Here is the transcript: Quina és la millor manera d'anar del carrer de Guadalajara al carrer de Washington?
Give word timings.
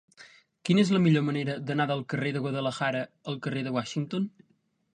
Quina 0.69 0.81
és 0.83 0.91
la 0.95 1.01
millor 1.03 1.23
manera 1.27 1.57
d'anar 1.67 1.87
del 1.91 2.01
carrer 2.13 2.33
de 2.39 2.43
Guadalajara 2.47 3.05
al 3.33 3.41
carrer 3.47 3.67
de 3.69 3.75
Washington? 3.77 4.27